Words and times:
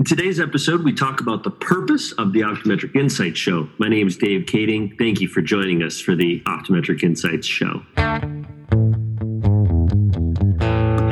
In 0.00 0.04
today's 0.04 0.40
episode, 0.40 0.82
we 0.82 0.94
talk 0.94 1.20
about 1.20 1.42
the 1.42 1.50
purpose 1.50 2.12
of 2.12 2.32
the 2.32 2.40
Optometric 2.40 2.96
Insights 2.96 3.38
Show. 3.38 3.68
My 3.76 3.86
name 3.86 4.06
is 4.06 4.16
Dave 4.16 4.46
Kading. 4.46 4.96
Thank 4.96 5.20
you 5.20 5.28
for 5.28 5.42
joining 5.42 5.82
us 5.82 6.00
for 6.00 6.16
the 6.16 6.40
Optometric 6.46 7.02
Insights 7.02 7.46
Show. 7.46 7.82
Hey 7.98 8.06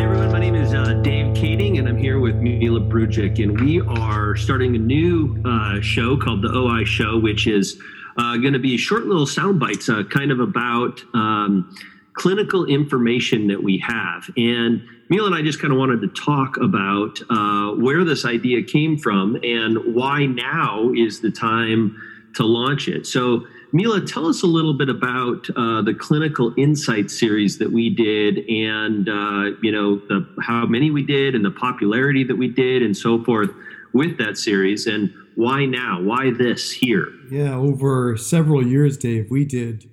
everyone, 0.02 0.32
my 0.32 0.38
name 0.40 0.54
is 0.54 0.72
uh, 0.72 0.94
Dave 1.02 1.34
Kading, 1.34 1.78
and 1.78 1.86
I'm 1.86 1.98
here 1.98 2.18
with 2.18 2.36
Mile 2.36 2.80
Brujic, 2.80 3.42
and 3.42 3.60
we 3.60 3.82
are 3.82 4.34
starting 4.36 4.74
a 4.74 4.78
new 4.78 5.38
uh, 5.44 5.82
show 5.82 6.16
called 6.16 6.40
the 6.40 6.50
OI 6.50 6.84
Show, 6.84 7.18
which 7.18 7.46
is 7.46 7.78
uh, 8.16 8.38
going 8.38 8.54
to 8.54 8.58
be 8.58 8.78
short 8.78 9.04
little 9.04 9.26
sound 9.26 9.60
bites, 9.60 9.90
uh, 9.90 10.02
kind 10.04 10.32
of 10.32 10.40
about 10.40 11.02
um, 11.12 11.76
clinical 12.18 12.66
information 12.66 13.46
that 13.46 13.62
we 13.62 13.78
have. 13.78 14.28
And 14.36 14.82
Mile 15.08 15.26
and 15.26 15.34
I 15.34 15.40
just 15.40 15.60
kind 15.60 15.72
of 15.72 15.78
wanted 15.78 16.00
to 16.02 16.08
talk 16.08 16.56
about 16.58 17.20
uh, 17.30 17.74
where 17.76 18.04
this 18.04 18.24
idea 18.24 18.62
came 18.62 18.98
from 18.98 19.36
and 19.42 19.94
why 19.94 20.26
now 20.26 20.90
is 20.94 21.20
the 21.20 21.30
time 21.30 21.96
to 22.34 22.44
launch 22.44 22.88
it. 22.88 23.06
So, 23.06 23.46
Mile, 23.72 24.04
tell 24.04 24.26
us 24.26 24.42
a 24.42 24.46
little 24.46 24.74
bit 24.74 24.88
about 24.88 25.48
uh, 25.50 25.82
the 25.82 25.94
clinical 25.94 26.52
insight 26.56 27.10
series 27.10 27.58
that 27.58 27.70
we 27.70 27.88
did, 27.88 28.38
and 28.48 29.08
uh, 29.08 29.56
you 29.62 29.70
know 29.70 29.96
the, 30.08 30.26
how 30.42 30.66
many 30.66 30.90
we 30.90 31.04
did, 31.04 31.34
and 31.34 31.44
the 31.44 31.50
popularity 31.50 32.24
that 32.24 32.36
we 32.36 32.48
did, 32.48 32.82
and 32.82 32.96
so 32.96 33.22
forth 33.24 33.50
with 33.92 34.18
that 34.18 34.36
series, 34.38 34.86
and 34.86 35.12
why 35.36 35.66
now? 35.66 36.00
Why 36.02 36.30
this 36.30 36.72
here? 36.72 37.08
Yeah, 37.30 37.54
over 37.54 38.16
several 38.16 38.66
years, 38.66 38.96
Dave, 38.96 39.30
we 39.30 39.44
did 39.44 39.88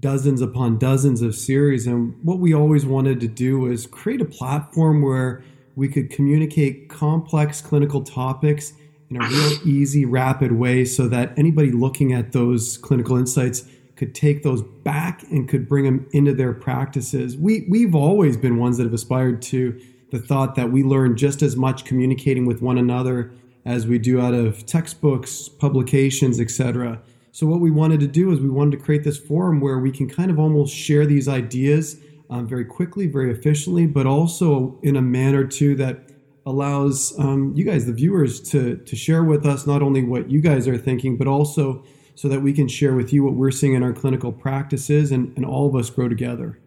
dozens 0.00 0.40
upon 0.40 0.78
dozens 0.78 1.22
of 1.22 1.34
series. 1.34 1.86
And 1.86 2.14
what 2.22 2.38
we 2.38 2.54
always 2.54 2.86
wanted 2.86 3.20
to 3.20 3.28
do 3.28 3.60
was 3.60 3.86
create 3.86 4.20
a 4.20 4.26
platform 4.26 5.02
where 5.02 5.42
we 5.76 5.88
could 5.88 6.10
communicate 6.10 6.88
complex 6.88 7.60
clinical 7.60 8.02
topics 8.02 8.72
in 9.10 9.16
a 9.16 9.28
real 9.28 9.58
easy, 9.66 10.04
rapid 10.04 10.52
way 10.52 10.84
so 10.84 11.08
that 11.08 11.32
anybody 11.38 11.70
looking 11.70 12.12
at 12.12 12.32
those 12.32 12.78
clinical 12.78 13.16
insights 13.16 13.64
could 13.96 14.14
take 14.14 14.42
those 14.44 14.62
back 14.62 15.24
and 15.24 15.48
could 15.48 15.68
bring 15.68 15.84
them 15.84 16.06
into 16.12 16.32
their 16.32 16.52
practices. 16.52 17.36
We, 17.36 17.66
we've 17.68 17.94
always 17.94 18.36
been 18.36 18.58
ones 18.58 18.76
that 18.76 18.84
have 18.84 18.92
aspired 18.92 19.42
to 19.42 19.80
the 20.10 20.18
thought 20.18 20.54
that 20.54 20.70
we 20.70 20.82
learn 20.82 21.16
just 21.16 21.42
as 21.42 21.56
much 21.56 21.84
communicating 21.84 22.46
with 22.46 22.62
one 22.62 22.78
another 22.78 23.32
as 23.64 23.86
we 23.86 23.98
do 23.98 24.20
out 24.20 24.34
of 24.34 24.64
textbooks, 24.64 25.48
publications, 25.48 26.40
etc. 26.40 27.00
So 27.32 27.46
what 27.46 27.60
we 27.60 27.70
wanted 27.70 28.00
to 28.00 28.06
do 28.06 28.32
is 28.32 28.40
we 28.40 28.48
wanted 28.48 28.78
to 28.78 28.84
create 28.84 29.04
this 29.04 29.18
forum 29.18 29.60
where 29.60 29.78
we 29.78 29.90
can 29.90 30.08
kind 30.08 30.30
of 30.30 30.38
almost 30.38 30.74
share 30.74 31.06
these 31.06 31.28
ideas 31.28 32.00
um, 32.30 32.46
very 32.46 32.64
quickly, 32.64 33.06
very 33.06 33.30
efficiently, 33.30 33.86
but 33.86 34.06
also 34.06 34.78
in 34.82 34.96
a 34.96 35.02
manner 35.02 35.44
too 35.44 35.74
that 35.76 36.10
allows 36.46 37.18
um, 37.18 37.52
you 37.54 37.64
guys, 37.64 37.86
the 37.86 37.92
viewers, 37.92 38.40
to 38.50 38.76
to 38.76 38.96
share 38.96 39.22
with 39.22 39.46
us 39.46 39.66
not 39.66 39.82
only 39.82 40.02
what 40.02 40.30
you 40.30 40.40
guys 40.40 40.66
are 40.66 40.78
thinking, 40.78 41.16
but 41.16 41.26
also 41.26 41.84
so 42.14 42.28
that 42.28 42.40
we 42.40 42.52
can 42.52 42.66
share 42.66 42.94
with 42.94 43.12
you 43.12 43.22
what 43.22 43.34
we're 43.34 43.50
seeing 43.50 43.74
in 43.74 43.82
our 43.82 43.92
clinical 43.92 44.32
practices 44.32 45.12
and, 45.12 45.32
and 45.36 45.46
all 45.46 45.68
of 45.68 45.76
us 45.76 45.88
grow 45.88 46.08
together. 46.08 46.58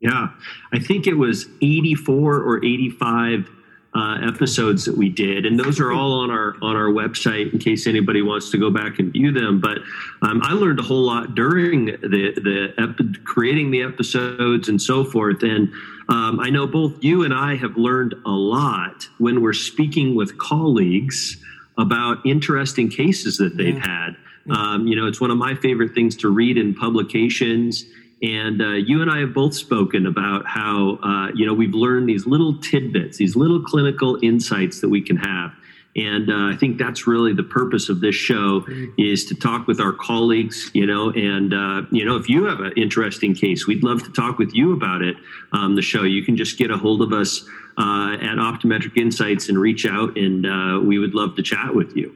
Yeah, 0.00 0.28
I 0.72 0.78
think 0.78 1.06
it 1.06 1.14
was 1.14 1.46
84 1.60 2.36
or 2.36 2.64
85 2.64 3.50
uh, 3.96 4.18
episodes 4.28 4.84
that 4.84 4.96
we 4.96 5.08
did, 5.08 5.46
and 5.46 5.58
those 5.58 5.80
are 5.80 5.90
all 5.90 6.20
on 6.20 6.30
our 6.30 6.54
on 6.60 6.76
our 6.76 6.88
website 6.88 7.52
in 7.52 7.58
case 7.58 7.86
anybody 7.86 8.20
wants 8.20 8.50
to 8.50 8.58
go 8.58 8.70
back 8.70 8.98
and 8.98 9.10
view 9.10 9.32
them. 9.32 9.58
But 9.58 9.78
um, 10.20 10.42
I 10.42 10.52
learned 10.52 10.80
a 10.80 10.82
whole 10.82 11.02
lot 11.02 11.34
during 11.34 11.86
the 11.86 12.32
the 12.36 12.74
epi- 12.76 13.18
creating 13.24 13.70
the 13.70 13.82
episodes 13.82 14.68
and 14.68 14.80
so 14.82 15.02
forth. 15.02 15.42
And 15.42 15.70
um, 16.10 16.40
I 16.40 16.50
know 16.50 16.66
both 16.66 17.02
you 17.02 17.24
and 17.24 17.32
I 17.32 17.56
have 17.56 17.78
learned 17.78 18.14
a 18.26 18.30
lot 18.30 19.08
when 19.16 19.40
we're 19.40 19.54
speaking 19.54 20.14
with 20.14 20.36
colleagues 20.36 21.42
about 21.78 22.18
interesting 22.26 22.90
cases 22.90 23.38
that 23.38 23.56
they've 23.56 23.78
had. 23.78 24.16
Um, 24.50 24.86
you 24.86 24.94
know, 24.94 25.06
it's 25.06 25.20
one 25.20 25.30
of 25.30 25.38
my 25.38 25.54
favorite 25.54 25.94
things 25.94 26.16
to 26.18 26.28
read 26.28 26.56
in 26.56 26.74
publications 26.74 27.84
and 28.22 28.62
uh, 28.62 28.72
you 28.72 29.02
and 29.02 29.10
I 29.10 29.20
have 29.20 29.34
both 29.34 29.54
spoken 29.54 30.06
about 30.06 30.46
how, 30.46 30.98
uh, 31.02 31.28
you 31.34 31.44
know, 31.44 31.52
we've 31.52 31.74
learned 31.74 32.08
these 32.08 32.26
little 32.26 32.58
tidbits, 32.58 33.18
these 33.18 33.36
little 33.36 33.62
clinical 33.62 34.18
insights 34.22 34.80
that 34.80 34.88
we 34.88 35.02
can 35.02 35.16
have. 35.16 35.52
And 35.96 36.30
uh, 36.30 36.54
I 36.54 36.56
think 36.56 36.76
that's 36.76 37.06
really 37.06 37.32
the 37.32 37.42
purpose 37.42 37.88
of 37.88 38.00
this 38.00 38.14
show 38.14 38.66
is 38.98 39.24
to 39.26 39.34
talk 39.34 39.66
with 39.66 39.80
our 39.80 39.92
colleagues, 39.92 40.70
you 40.74 40.86
know, 40.86 41.10
and, 41.10 41.54
uh, 41.54 41.82
you 41.90 42.04
know, 42.04 42.16
if 42.16 42.28
you 42.28 42.44
have 42.44 42.60
an 42.60 42.72
interesting 42.76 43.34
case, 43.34 43.66
we'd 43.66 43.82
love 43.82 44.02
to 44.04 44.12
talk 44.12 44.38
with 44.38 44.54
you 44.54 44.74
about 44.74 45.00
it. 45.00 45.16
Um, 45.52 45.74
the 45.74 45.80
show, 45.80 46.02
you 46.02 46.22
can 46.22 46.36
just 46.36 46.58
get 46.58 46.70
a 46.70 46.76
hold 46.76 47.00
of 47.00 47.14
us 47.14 47.48
uh, 47.78 48.12
at 48.14 48.36
Optometric 48.36 48.98
Insights 48.98 49.48
and 49.48 49.58
reach 49.58 49.86
out, 49.86 50.18
and 50.18 50.46
uh, 50.46 50.80
we 50.80 50.98
would 50.98 51.14
love 51.14 51.34
to 51.36 51.42
chat 51.42 51.74
with 51.74 51.96
you. 51.96 52.14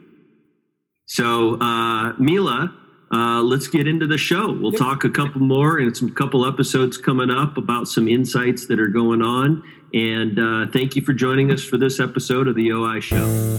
So, 1.07 1.57
Mile, 1.57 2.69
uh, 3.13 3.43
let's 3.43 3.67
get 3.67 3.89
into 3.89 4.07
the 4.07 4.19
show. 4.19 4.53
We'll 4.53 4.73
talk 4.73 5.05
a 5.05 5.11
couple 5.11 5.41
more 5.41 5.79
and 5.79 5.97
some 5.97 6.11
couple 6.11 6.47
episodes 6.47 6.97
coming 6.97 7.31
up 7.31 7.57
about 7.57 7.89
some 7.89 8.07
insights 8.09 8.67
that 8.67 8.79
are 8.79 8.89
going 8.89 9.21
on. 9.21 9.65
And 9.93 10.39
uh, 10.39 10.71
thank 10.73 10.95
you 10.95 11.03
for 11.03 11.13
joining 11.13 11.51
us 11.51 11.65
for 11.65 11.77
this 11.77 11.99
episode 11.99 12.47
of 12.47 12.55
the 12.55 12.73
OI 12.73 13.01
Show. 13.01 13.59